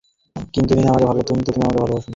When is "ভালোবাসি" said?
1.77-2.09